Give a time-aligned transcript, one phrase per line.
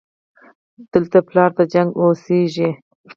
[0.91, 2.69] دلته پلار د جنګ اوسېږي